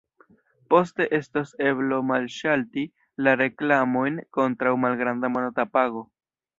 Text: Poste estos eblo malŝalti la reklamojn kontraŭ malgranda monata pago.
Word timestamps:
Poste 0.73 1.03
estos 1.23 1.51
eblo 1.67 2.01
malŝalti 2.13 2.87
la 3.27 3.37
reklamojn 3.45 4.21
kontraŭ 4.41 4.77
malgranda 4.89 5.35
monata 5.39 5.73
pago. 5.79 6.09